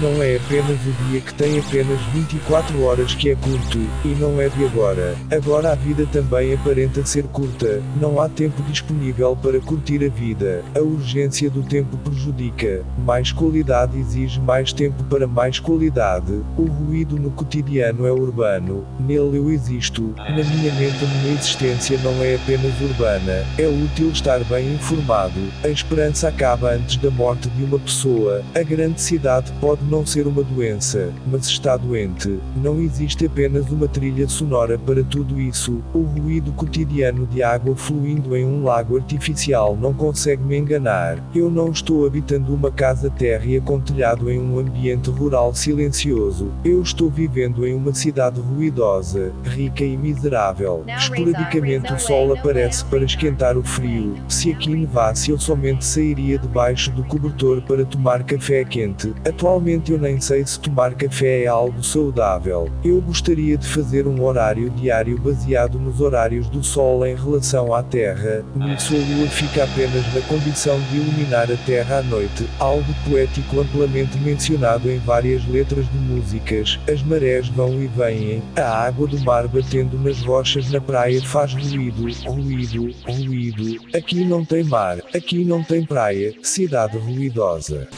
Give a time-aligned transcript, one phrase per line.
[0.00, 4.40] Não é apenas o dia que tem apenas 24 horas que é curto, e não
[4.40, 5.16] é de agora.
[5.28, 10.62] Agora a vida também aparenta ser curta, não há tempo disponível para curtir a vida.
[10.76, 12.84] A urgência do tempo prejudica.
[13.04, 16.44] Mais qualidade exige mais tempo para mais qualidade.
[16.56, 18.86] O ruído no cotidiano é urbano.
[19.00, 20.14] Nele eu existo.
[20.16, 23.44] Na minha mente a minha existência não é apenas urbana.
[23.58, 25.40] É útil estar bem informado.
[25.64, 28.44] A esperança acaba antes da morte de uma pessoa.
[28.54, 32.38] A grande cidade pode não ser uma doença, mas está doente.
[32.56, 35.82] Não existe apenas uma trilha sonora para tudo isso.
[35.94, 41.18] O ruído cotidiano de água fluindo em um lago artificial não consegue me enganar.
[41.34, 46.52] Eu não estou habitando uma casa térrea com telhado em um ambiente rural silencioso.
[46.64, 50.84] Eu estou vivendo em uma cidade ruidosa, rica e miserável.
[50.86, 54.14] Esporadicamente o sol aparece para esquentar o frio.
[54.28, 59.12] Se aqui nevasse eu somente sairia debaixo do cobertor para tomar café quente.
[59.26, 62.70] Atualmente eu nem sei se tomar café é algo saudável.
[62.84, 67.82] Eu gostaria de fazer um horário diário baseado nos horários do sol em relação à
[67.82, 68.44] Terra.
[68.54, 74.18] A Lua fica apenas na condição de iluminar a Terra à noite, algo poético amplamente
[74.18, 76.78] mencionado em várias letras de músicas.
[76.92, 81.54] As marés vão e vêm, a água do mar batendo nas rochas na praia faz
[81.54, 83.80] ruído, ruído, ruído.
[83.94, 87.88] Aqui não tem mar, aqui não tem praia, cidade ruidosa.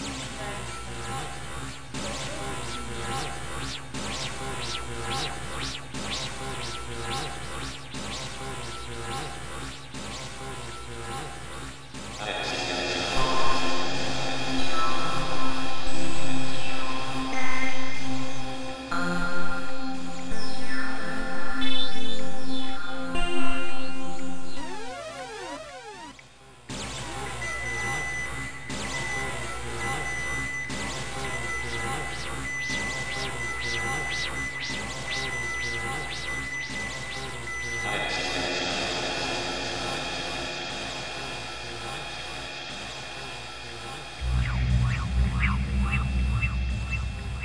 [12.26, 12.59] Yes.